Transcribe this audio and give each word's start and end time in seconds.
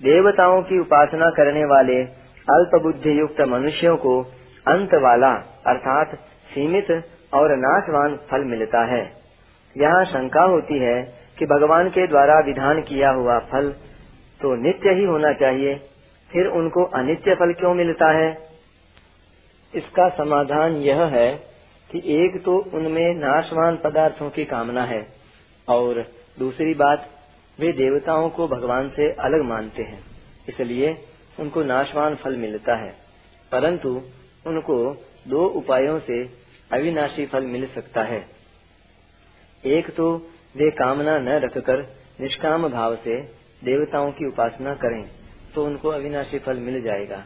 देवताओं 0.00 0.60
की 0.62 0.78
उपासना 0.80 1.30
करने 1.32 1.64
वाले 1.66 2.00
अल्प 2.48 2.80
बुद्धि 2.82 3.18
युक्त 3.18 3.40
मनुष्यों 3.48 3.96
को 3.98 4.20
अंत 4.66 4.94
वाला 5.02 5.30
अर्थात 5.66 6.14
सीमित 6.50 6.90
और 7.34 7.56
नाशवान 7.58 8.16
फल 8.30 8.44
मिलता 8.46 8.84
है। 8.86 9.02
यहाँ 9.76 10.04
शंका 10.06 10.42
होती 10.46 10.78
है 10.80 11.00
कि 11.38 11.46
भगवान 11.46 11.88
के 11.90 12.06
द्वारा 12.06 12.38
विधान 12.46 12.80
किया 12.82 13.10
हुआ 13.12 13.38
फल 13.46 13.70
तो 14.40 14.54
नित्य 14.56 14.90
ही 14.90 15.04
होना 15.04 15.32
चाहिए, 15.34 15.74
फिर 16.30 16.46
उनको 16.52 16.84
अनित्य 16.96 17.34
फल 17.34 17.52
क्यों 17.54 17.74
मिलता 17.74 18.10
है? 18.12 18.28
इसका 19.72 20.08
समाधान 20.14 20.76
यह 20.82 21.02
है 21.10 21.30
कि 21.90 22.02
एक 22.16 22.42
तो 22.44 22.58
उनमें 22.74 23.14
नाशवान 23.16 23.76
पदार्थों 23.84 24.30
की 24.30 24.44
कामना 24.46 24.84
है, 24.84 25.00
और 25.68 26.04
दूसरी 26.38 26.74
बात 26.76 27.10
वे 27.58 27.72
देवताओं 27.72 28.28
को 28.30 28.46
भगवान 28.48 28.88
से 28.88 29.10
अलग 29.12 29.42
मानते 29.44 29.82
हैं, 29.82 30.02
इसलिए 30.48 30.96
उनको 31.40 31.62
नाशवान 31.62 32.14
फल 32.14 32.36
मिलता 32.36 32.76
है। 32.76 32.90
परंतु 33.52 33.90
उनको 34.46 34.76
दो 35.28 35.44
उपायों 35.46 35.98
से 36.00 36.22
अविनाशी 36.72 37.26
फल 37.26 37.44
मिल 37.44 37.66
सकता 37.66 38.02
है। 38.02 38.24
एक 39.64 39.90
तो 39.90 40.14
वे 40.56 40.70
कामना 40.70 41.18
न 41.18 41.28
रखकर 41.28 41.82
निष्काम 42.20 42.68
भाव 42.68 42.96
से 42.96 43.20
देवताओं 43.62 44.10
की 44.12 44.26
उपासना 44.28 44.74
करें 44.74 45.04
तो 45.54 45.64
उनको 45.64 45.88
अविनाशी 45.88 46.38
फल 46.38 46.58
मिल 46.58 46.82
जाएगा। 46.82 47.24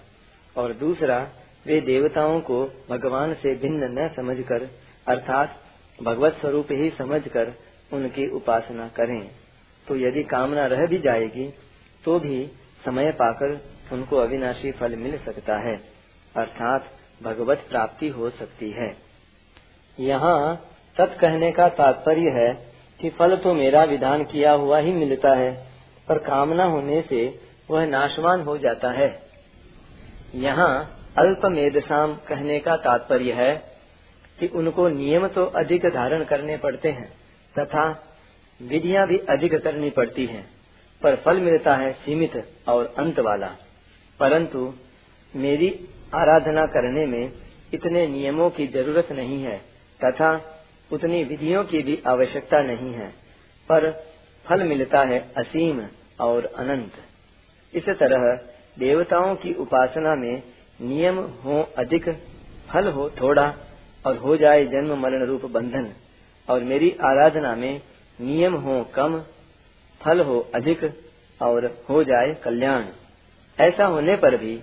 और 0.57 0.73
दूसरा, 0.73 1.19
वे 1.67 1.81
देवताओं 1.81 2.41
को 2.41 2.65
भगवान 2.91 3.35
से 3.35 3.55
भिन्न 3.55 3.89
न 3.99 4.09
समझकर, 4.17 4.69
अर्थात 5.07 5.57
भगवत 6.03 6.33
स्वरूप 6.33 6.69
ही 6.71 6.91
समझकर 6.91 7.53
उनकी 7.93 8.29
उपासना 8.31 8.89
करें। 8.89 9.31
तो 9.89 9.97
यदि 9.97 10.23
कामना 10.27 10.67
रह 10.67 10.87
भी 10.87 10.99
जाएगी 11.01 11.49
तो 12.05 12.19
भी 12.21 12.45
समय 12.85 13.11
पाकर 13.13 13.61
उनको 13.93 14.17
अविनाशी 14.17 14.73
फल 14.73 14.95
मिल 14.97 15.17
सकता 15.19 15.59
है, 15.61 15.77
अर्थात 16.35 16.91
भगवत 17.23 17.65
प्राप्ति 17.71 18.09
हो 18.09 18.31
सकती 18.31 18.71
है। 18.71 18.91
यहाँ 19.99 20.57
तत् 20.97 21.19
कहने 21.21 21.51
का 21.53 21.69
तात्पर्य 21.75 22.31
है 22.35 22.53
कि 23.01 23.11
फल 23.11 23.37
तो 23.37 23.55
मेरा 23.55 23.83
विधान 23.85 24.25
किया 24.25 24.53
हुआ 24.55 24.79
ही 24.79 24.93
मिलता 24.95 25.35
है, 25.37 25.53
पर 26.09 26.19
कामना 26.21 26.65
होने 26.67 27.01
से 27.03 27.23
वह 27.71 27.87
नाशवान 27.87 28.43
हो 28.43 28.57
जाता 28.59 28.91
है। 28.93 29.09
यहाँ 30.37 30.71
अल्प 31.19 31.45
मेदसाम 31.53 32.15
कहने 32.29 32.59
का 32.61 32.77
तात्पर्य 32.79 33.33
है 33.33 33.55
कि 34.39 34.47
उनको 34.55 34.89
नियम 34.91 35.27
तो 35.29 35.45
अधिक 35.57 35.87
धारण 35.95 36.25
करने 36.25 36.57
पड़ते 36.59 36.89
हैं, 36.91 37.09
तथा 37.55 37.91
विधियाँ 38.61 39.07
भी 39.07 39.19
अधिक 39.19 39.55
करनी 39.55 39.91
पड़ती 39.91 40.27
हैं, 40.27 40.45
पर 41.03 41.17
फल 41.17 41.41
मिलता 41.41 41.75
है 41.77 41.93
सीमित 41.93 42.33
और 42.69 42.95
अंत 42.99 43.19
वाला। 43.19 43.51
परंतु 44.21 44.73
मेरी 45.35 45.69
आराधना 46.15 46.67
करने 46.67 47.07
में 47.07 47.33
इतने 47.75 48.07
नियमों 48.07 48.51
की 48.51 48.67
ज़रूरत 48.67 49.13
नहीं 49.13 49.43
है, 49.43 49.59
तथा 50.05 50.31
उतनी 50.93 51.25
विधियों 51.25 51.65
की 51.65 51.83
भी 51.83 52.03
आवश्यकता 52.07 52.63
नहीं 52.63 52.93
है, 52.93 53.09
पर 53.69 53.91
फल 54.45 54.63
मिलता 54.63 55.01
है 55.01 55.19
असीम 55.37 55.83
और 56.21 56.45
अनंत। 56.45 56.93
इस 57.75 57.89
तरह 57.89 58.53
देवताओं 58.79 59.35
की 59.37 59.53
उपासना 59.55 60.15
में 60.15 60.43
नियम 60.81 61.19
हो 61.19 61.61
अधिक, 61.79 62.09
फल 62.69 62.89
हो 62.89 63.11
थोड़ा, 63.11 63.55
और 64.07 64.17
हो 64.17 64.37
जाए 64.37 64.65
जन्म 64.65 64.99
मरण 64.99 65.27
रूप 65.27 65.45
बंधन, 65.45 65.93
और 66.49 66.65
मेरी 66.65 66.97
आराधना 67.03 67.55
में 67.57 67.81
नियम 68.21 68.55
हो 68.55 68.85
कम, 68.95 69.25
फल 70.01 70.21
हो 70.21 70.51
अधिक 70.55 70.85
और 71.43 71.85
हो 71.91 72.05
जाए 72.05 72.35
कल्याण। 72.45 72.85
ऐसा 73.59 73.87
होने 73.87 74.17
पर 74.17 74.37
भी 74.37 74.61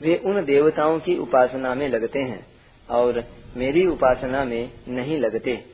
वे 0.00 0.22
उन 0.24 0.44
देवताओं 0.44 0.98
की 1.00 1.16
उपासना 1.18 1.74
में 1.74 1.88
लगते 1.88 2.18
हैं 2.18 2.46
और 2.90 3.24
मेरी 3.56 3.86
उपासना 3.86 4.44
में 4.44 4.70
नहीं 4.88 5.18
लगते। 5.18 5.64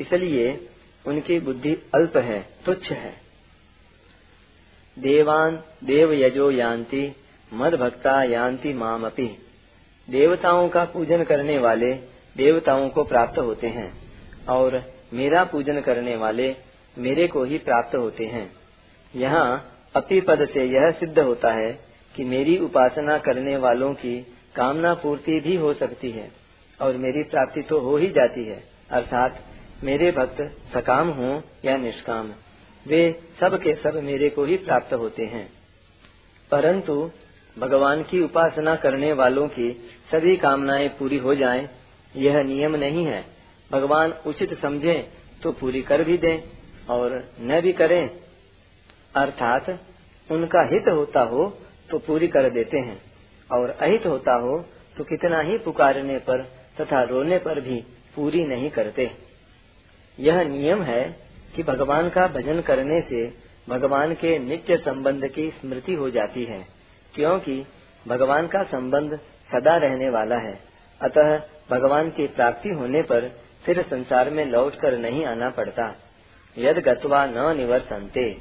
इसलिए 0.00 0.68
उनकी 1.06 1.40
बुद्धि 1.40 1.78
अल्प 1.94 2.16
है, 2.16 2.46
तुच्छ 2.66 2.90
है। 2.90 3.14
देवान 4.98 5.62
देव 5.84 6.12
यजो 6.12 6.50
यान्ति 6.50 7.16
मद 7.52 7.74
भक्ता 7.74 8.22
यान्ति 8.22 8.72
माम 8.72 9.08
देवताओं 10.10 10.68
का 10.68 10.84
पूजन 10.84 11.24
करने 11.24 11.58
वाले 11.58 11.94
देवताओं 12.36 12.88
को 12.88 13.04
प्राप्त 13.04 13.38
होते 13.38 13.66
हैं 13.66 13.92
और 14.46 14.92
मेरा 15.12 15.44
पूजन 15.44 15.80
करने 15.80 16.16
वाले 16.16 16.56
मेरे 16.98 17.26
को 17.28 17.44
ही 17.44 17.58
प्राप्त 17.58 17.96
होते 17.96 18.24
हैं। 18.24 18.50
यहाँ 19.14 19.46
अपी 19.96 20.20
पद 20.20 20.48
से 20.52 20.64
यह 20.64 20.90
सिद्ध 20.90 21.18
होता 21.18 21.52
है 21.52 21.72
कि 22.14 22.24
मेरी 22.24 22.56
उपासना 22.58 23.18
करने 23.18 23.56
वालों 23.56 23.92
की 23.94 24.18
कामना 24.56 24.94
पूर्ति 24.94 25.40
भी 25.40 25.56
हो 25.56 25.72
सकती 25.74 26.10
है 26.10 26.30
और 26.80 26.96
मेरी 26.96 27.22
प्राप्ति 27.22 27.62
तो 27.62 27.80
हो 27.80 27.96
ही 27.96 28.06
जाती 28.06 28.44
है 28.44 28.62
अर्थात 28.90 29.40
मेरे 29.84 30.10
भक्त 30.12 30.40
सकाम 30.74 31.08
हो 31.08 31.42
या 31.64 31.76
निष्काम 31.76 32.32
वे 32.86 33.02
सब 33.40 33.58
के 33.62 33.74
सब 33.74 33.94
मेरे 34.02 34.28
को 34.28 34.44
ही 34.44 34.56
प्राप्त 34.56 34.94
होते 34.94 35.24
हैं। 35.24 35.48
परंतु 36.50 37.10
भगवान 37.58 38.02
की 38.02 38.20
उपासना 38.20 38.74
करने 38.76 39.12
वालों 39.12 39.48
की 39.48 39.72
सभी 40.10 40.36
कामनाएँ 40.36 40.88
पूरी 40.88 41.18
हो 41.18 41.34
जाएँ, 41.34 41.68
यह 42.16 42.42
नियम 42.42 42.76
नहीं 42.76 43.04
है। 43.04 43.24
भगवान 43.70 44.14
उचित 44.26 44.60
समझे 44.62 45.08
तो 45.42 45.52
पूरी 45.52 45.82
कर 45.82 46.02
भी 46.04 46.18
दें। 46.18 46.42
और 46.88 47.12
न 47.40 47.60
भी 47.60 47.72
करें, 47.74 48.10
अर्थात 49.16 49.68
उनका 50.28 50.62
हित 50.66 50.88
होता 50.90 51.20
हो 51.24 51.46
तो 51.90 51.98
पूरी 52.00 52.28
कर 52.28 52.48
देते 52.50 52.78
हैं, 52.78 53.00
और 53.50 53.70
अहित 53.70 54.06
होता 54.06 54.34
हो 54.40 54.58
तो 54.96 55.04
कितना 55.04 55.40
ही 55.42 55.58
पुकारने 55.60 56.18
पर 56.20 56.42
तथा 56.80 57.02
रोने 57.04 57.38
पर 57.40 57.60
भी 57.60 57.82
पूरी 58.14 58.44
नहीं 58.46 58.70
करते। 58.70 59.10
यह 60.18 60.42
नियम 60.44 60.82
है 60.82 61.02
कि 61.54 61.62
भगवान 61.62 62.08
का 62.10 62.26
भजन 62.28 62.60
करने 62.62 63.00
से 63.02 63.26
भगवान 63.68 64.14
के 64.14 64.38
नित्य 64.40 64.76
संबंध 64.78 65.26
की 65.28 65.48
स्मृति 65.52 65.94
हो 65.94 66.10
जाती 66.10 66.44
है, 66.44 66.64
क्योंकि 67.14 67.64
भगवान 68.06 68.46
का 68.46 68.62
संबंध 68.70 69.18
सदा 69.50 69.76
रहने 69.78 70.10
वाला 70.10 70.36
है। 70.38 70.54
अतः 71.00 71.36
भगवान 71.70 72.10
की 72.10 72.26
प्राप्ति 72.30 72.68
होने 72.70 73.02
पर 73.02 73.28
फिर 73.64 73.82
संसार 73.84 74.30
में 74.30 74.44
लौट 74.46 74.74
कर 74.76 74.98
नहीं 74.98 75.24
आना 75.26 75.48
पड़ता। 75.50 75.88
यद 76.58 76.78
गत्वा 76.78 77.26
न 77.26 77.56
निवर्तनते। 77.56 78.36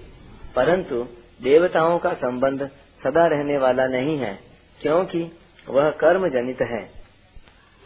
परंतु 0.55 1.03
देवताओं 1.41 1.99
का 1.99 2.13
संबंध 2.13 2.67
सदा 3.03 3.27
रहने 3.27 3.57
वाला 3.57 3.85
नहीं 3.85 4.17
है, 4.17 4.39
क्योंकि 4.81 5.31
वह 5.69 5.89
कर्म 5.89 6.27
जनित 6.27 6.61
है। 6.61 6.89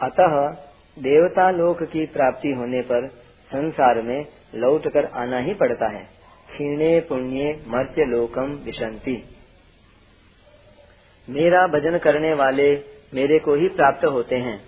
अतः 0.02 0.50
देवता 1.02 1.50
लोक 1.50 1.82
की 1.82 2.06
प्राप्ति 2.06 2.48
होने 2.48 2.82
पर 2.82 3.06
संसार 3.46 4.02
में 4.02 4.26
लौट 4.54 4.88
कर 4.88 5.04
आना 5.04 5.38
ही 5.38 5.54
पड़ता 5.54 5.88
है। 5.88 6.04
क्षीणे, 6.50 7.00
पुण्य, 7.00 7.64
मर्त्य 7.68 8.04
लोकम 8.04 8.58
विशंति 8.64 9.24
मेरा 11.28 11.66
भजन 11.66 11.98
करने 11.98 12.34
वाले 12.34 12.82
मेरे 13.14 13.38
को 13.38 13.54
ही 13.54 13.68
प्राप्त 13.68 14.04
होते 14.04 14.36
हैं। 14.36 14.64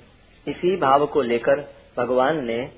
इसी 0.49 0.77
भाव 0.77 1.07
को 1.07 1.23
लेकर 1.23 1.61
भगवान 1.97 2.47
ने 2.47 2.71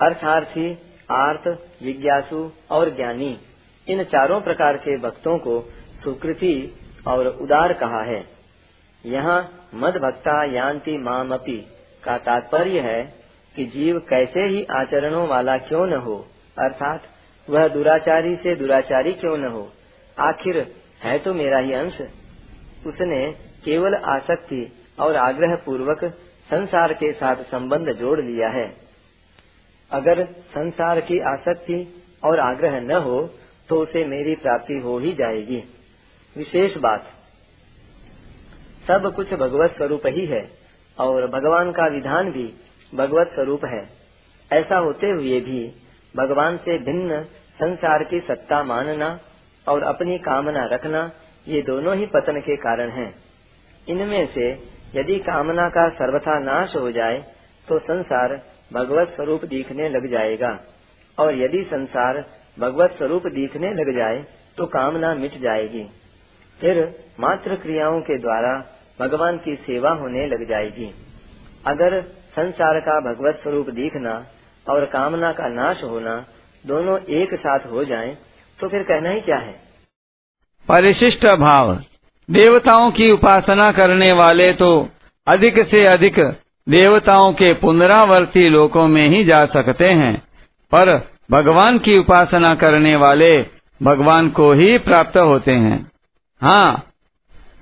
अर्थार्थी 0.00 0.78
आर्थ 1.08 1.48
जिज्ञासु 1.82 2.50
और 2.70 2.90
ज्ञानी, 2.90 3.36
इन 3.86 4.02
चारों 4.04 4.40
प्रकार 4.40 4.76
के 4.76 4.96
भक्तों 4.98 5.38
को 5.38 5.60
सुकृति 6.04 6.54
और 7.08 7.26
उदार 7.26 7.72
कहा 7.72 8.02
है। 8.02 8.24
यहाँ 9.04 9.40
मद 9.74 9.96
भक्ता 9.96 10.42
यान्ति 10.54 10.96
मामपि 10.98 11.58
का 12.04 12.16
तात्पर्य 12.18 12.80
है 12.80 13.02
कि 13.54 13.64
जीव 13.66 13.98
कैसे 14.08 14.46
ही 14.46 14.64
आचरणों 14.72 15.26
वाला 15.28 15.56
क्यों 15.58 15.86
न 15.86 16.00
हो, 16.00 16.16
अर्थात 16.56 17.02
वह 17.48 17.68
दुराचारी 17.68 18.34
से 18.36 18.54
दुराचारी 18.56 19.12
क्यों 19.12 19.36
न 19.36 19.50
हो, 19.52 19.68
आखिर 20.16 20.58
है 21.02 21.18
तो 21.18 21.34
मेरा 21.34 21.58
ही 21.58 21.72
अंश। 21.72 22.00
उसने 22.86 23.20
केवल 23.64 23.94
आसक्ति 23.94 24.66
और 25.00 25.16
आग्रह 25.16 25.54
पूर्वक 25.56 26.04
संसार 26.50 26.92
के 26.92 27.12
साथ 27.12 27.36
संबंध 27.44 27.92
जोड़ 27.92 28.20
लिया 28.20 28.48
है। 28.50 28.66
अगर 29.90 30.24
संसार 30.50 31.00
की 31.02 31.18
आसक्ति 31.28 31.78
और 32.22 32.40
आग्रह 32.40 32.80
न 32.82 33.02
हो 33.02 33.20
तो 33.68 33.80
उसे 33.82 34.04
मेरी 34.06 34.34
प्राप्ति 34.36 34.80
हो 34.84 34.98
ही 34.98 35.12
जाएगी 35.14 35.62
विशेष 36.36 36.76
बात, 36.78 37.04
सब 38.86 39.12
कुछ 39.16 39.32
भगवत 39.34 39.74
स्वरूप 39.76 40.06
ही 40.08 40.26
है, 40.26 40.42
और 40.98 41.26
भगवान 41.28 41.70
का 41.72 41.86
विधान 41.88 42.30
भी 42.32 42.44
भगवत 42.92 43.30
स्वरूप 43.34 43.64
है 43.64 43.82
ऐसा 44.50 44.78
होते 44.78 45.10
हुए 45.10 45.40
भी 45.42 45.62
भगवान 46.14 46.56
से 46.58 46.78
भिन्न 46.84 47.22
संसार 47.56 48.04
की 48.04 48.20
सत्ता 48.22 48.62
मानना 48.64 49.08
और 49.66 49.82
अपनी 49.84 50.18
कामना 50.20 50.64
रखना, 50.66 51.10
ये 51.46 51.62
दोनों 51.62 51.96
ही 51.96 52.06
पतन 52.08 52.40
के 52.40 52.56
कारण 52.58 52.90
हैं। 52.92 53.12
इनमें 53.88 54.26
से 54.28 54.50
यदि 54.94 55.18
कामना 55.22 55.68
का 55.70 55.88
सर्वथा 55.94 56.38
नाश 56.42 56.76
हो 56.76 56.90
जाए 56.92 57.18
तो 57.68 57.78
संसार 57.80 58.36
भगवत 58.70 59.12
स्वरूप 59.16 59.44
दिखने 59.44 59.88
लग 59.88 60.06
जाएगा। 60.10 60.58
और 61.18 61.34
यदि 61.34 61.62
संसार 61.64 62.24
भगवत 62.58 62.94
स्वरूप 62.98 63.26
दिखने 63.26 63.70
लग 63.74 63.96
जाए 63.96 64.24
तो 64.56 64.66
कामना 64.66 65.14
मिट 65.14 65.40
जाएगी। 65.40 65.84
फिर 66.60 66.78
मात्र 67.20 67.56
क्रियाओं 67.56 68.00
के 68.00 68.18
द्वारा 68.18 68.52
भगवान 69.00 69.38
की 69.38 69.54
सेवा 69.56 69.90
होने 69.90 70.26
लग 70.26 70.48
जाएगी। 70.48 70.90
अगर 71.66 72.00
संसार 72.36 72.80
का 72.80 73.00
भगवत 73.00 73.40
स्वरूप 73.42 73.70
दिखना 73.70 74.14
और 74.66 74.84
कामना 74.86 75.32
का 75.32 75.48
नाश 75.48 75.82
होना 75.84 76.14
दोनों 76.64 76.98
एक 76.98 77.34
साथ 77.34 77.66
हो 77.66 77.84
जाएँ, 77.84 78.14
तो 78.58 78.68
फिर 78.68 78.82
कहना 78.82 79.10
ही 79.10 79.20
क्या 79.20 79.36
है? 79.36 79.54
परिशिष्ट 80.68 81.26
भाव। 81.26 81.74
देवताओं 82.28 82.90
की 82.90 83.10
उपासना 83.10 83.70
करने 83.72 84.12
वाले 84.12 84.52
तो 84.52 84.88
अधिक 85.26 85.58
से 85.66 85.84
अधिक 85.86 86.18
देवताओं 86.68 87.32
के 87.32 87.52
पुनरावर्ती 87.54 88.48
लोकों 88.48 88.86
में 88.88 89.08
ही 89.08 89.24
जा 89.24 89.46
सकते 89.46 89.88
हैं। 89.88 90.22
पर 90.72 91.10
भगवान 91.30 91.78
की 91.78 91.98
उपासना 91.98 92.54
करने 92.54 92.96
वाले 92.96 93.46
भगवान 93.82 94.28
को 94.30 94.52
ही 94.52 94.78
प्राप्त 94.78 95.16
होते 95.16 95.52
हैं। 95.52 95.90
हाँ 96.42 96.84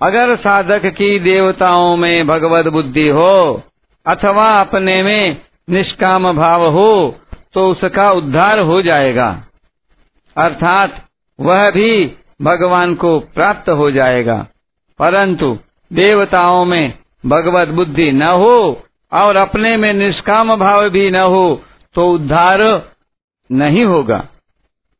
अगर 0.02 0.36
साधक 0.36 0.86
की 0.86 1.18
देवताओं 1.18 1.96
में 1.96 2.26
भगवत 2.26 2.66
बुद्धि 2.66 3.08
हो, 3.08 3.62
अथवा 4.06 4.44
अपने 4.44 5.02
में 5.02 5.40
निष्काम 5.70 6.32
भाव 6.32 6.66
हो 6.66 7.18
तो 7.54 7.70
उसका 7.70 8.10
उद्धार 8.10 8.58
हो 8.58 8.82
जाएगा। 8.82 9.44
अर्थात 10.36 11.04
वह 11.40 11.70
भी 11.70 12.14
भगवान 12.42 12.94
को 12.94 13.18
प्राप्त 13.20 13.68
हो 13.70 13.90
जाएगा। 13.90 14.46
परंतु 14.98 15.58
देवताओं 15.92 16.64
में 16.64 16.92
भगवत 17.26 17.68
बुद्धि 17.68 18.12
न 18.12 18.22
हो 18.22 18.82
और 19.14 19.36
अपने 19.36 19.76
में 19.76 19.92
निष्काम 19.92 20.56
भाव 20.56 20.88
भी 20.88 21.10
न 21.10 21.16
हो 21.16 21.64
तो 21.94 22.12
उद्धार 22.12 22.88
नहीं 23.52 23.84
होगा। 23.84 24.26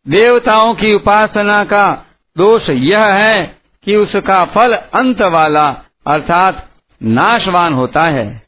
देवताओं 0.08 0.74
की 0.74 0.94
उपासना 0.94 1.64
का 1.64 2.06
दोष 2.38 2.70
यह 2.70 3.04
है 3.04 3.58
कि 3.84 3.96
उसका 3.96 4.44
फल 4.44 4.74
अंत 4.74 5.22
वाला, 5.22 5.82
अर्थात 6.06 6.68
नाशवान 7.02 7.74
होता 7.74 8.04
है। 8.04 8.42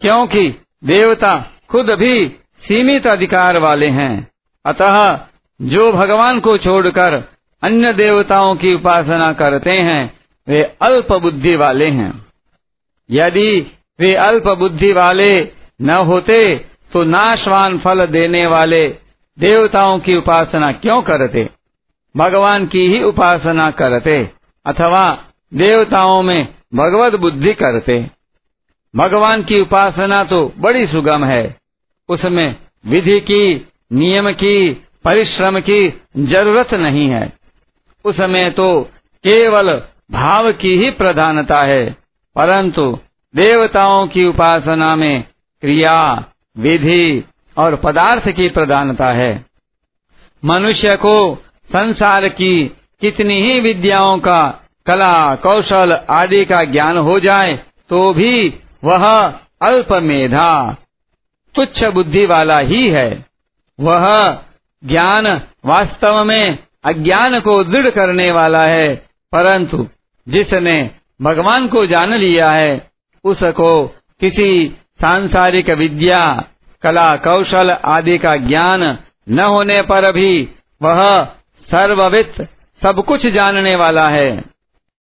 क्योंकि 0.00 0.66
देवता 0.84 1.50
खुद 1.68 1.90
भी 1.90 2.28
सीमित 2.68 3.06
अधिकार 3.06 3.58
वाले 3.58 3.86
हैं। 3.86 4.28
अतः 4.66 5.20
जो 5.62 5.92
भगवान 5.92 6.40
को 6.40 6.58
छोड़कर 6.58 7.14
अन्य 7.62 7.92
देवताओं 7.92 8.56
की 8.56 8.74
उपासना 8.74 9.32
करते 9.32 9.78
हैं, 9.78 10.20
वे 10.48 10.76
अल्प 10.82 11.12
बुद्धि 11.12 11.56
वाले 11.56 11.90
हैं। 11.90 12.26
यदि 13.10 13.77
वे 13.98 14.14
अल्प 14.14 14.48
बुद्धि 14.48 14.92
वाले 14.92 15.30
न 15.80 15.90
होते 16.06 16.42
तो 16.92 17.02
नाशवान 17.04 17.78
फल 17.78 18.06
देने 18.06 18.46
वाले 18.46 18.86
देवताओं 19.38 19.98
की 19.98 20.16
उपासना 20.16 20.70
क्यों 20.72 21.00
करते? 21.02 21.48
भगवान 22.14 22.66
की 22.66 22.86
ही 22.88 23.02
उपासना 23.02 23.70
करते, 23.70 24.30
अथवा 24.66 25.02
देवताओं 25.52 26.22
में 26.22 26.48
भगवत 26.74 27.14
बुद्धि 27.20 27.52
करते। 27.52 27.98
भगवान 28.94 29.42
की 29.42 29.60
उपासना 29.60 30.22
तो 30.24 30.40
बड़ी 30.58 30.86
सुगम 30.86 31.24
है। 31.24 31.56
उसमें 32.08 32.56
विधि 32.86 33.18
की, 33.20 33.68
नियम 33.92 34.30
की, 34.32 34.70
परिश्रम 35.04 35.58
की 35.60 36.02
ज़रूरत 36.18 36.74
नहीं 36.74 37.08
है। 37.08 37.32
उसमें 38.04 38.52
तो 38.52 38.82
केवल 39.24 39.70
भाव 40.10 40.52
की 40.52 40.76
ही 40.78 40.90
प्रधानता 40.90 41.62
है, 41.62 41.84
परंतु 42.36 42.98
देवताओं 43.34 44.06
की 44.06 44.24
उपासना 44.24 44.94
में 44.96 45.22
क्रिया, 45.62 46.24
विधि 46.56 47.24
और 47.56 47.76
पदार्थ 47.76 48.28
की 48.28 48.48
प्रधानता 48.48 49.10
है। 49.12 49.44
मनुष्य 50.44 50.96
को 50.96 51.44
संसार 51.70 52.28
की 52.28 52.76
कितनी 53.00 53.40
ही 53.40 53.60
विद्याओं 53.60 54.18
का, 54.18 54.40
कला, 54.86 55.34
कौशल 55.34 55.92
आदि 56.10 56.44
का 56.44 56.62
ज्ञान 56.64 56.98
हो 56.98 57.18
जाए 57.20 57.54
तो 57.90 58.12
भी 58.14 58.48
वह 58.84 59.08
अल्प 59.62 59.92
मेधा, 59.92 60.76
तुच्छ 61.54 61.84
बुद्धि 61.84 62.26
वाला 62.26 62.58
ही 62.58 62.88
है। 62.88 63.24
वह 63.78 64.06
ज्ञान 64.82 65.26
वास्तव 65.66 66.24
में 66.24 66.58
अज्ञान 66.84 67.38
को 67.40 67.62
दृढ़ 67.64 67.88
करने 67.90 68.30
वाला 68.30 68.62
है, 68.62 68.94
परंतु 69.32 69.88
जिसने 70.26 70.90
भगवान 71.22 71.68
को 71.68 71.86
जान 71.86 72.14
लिया 72.14 72.50
है 72.50 72.87
उसको 73.28 73.86
किसी 74.20 74.50
सांसारिक 75.00 75.70
विद्या, 75.70 76.20
कला, 76.82 77.16
कौशल 77.16 77.70
आदि 77.70 78.18
का 78.18 78.36
ज्ञान 78.36 78.98
न 79.28 79.40
होने 79.40 79.82
पर 79.82 80.12
भी 80.12 80.30
वह 80.82 81.24
सर्ववित 81.66 82.48
सब 82.82 83.04
कुछ 83.04 83.26
जानने 83.26 83.74
वाला 83.76 84.08
है। 84.08 84.57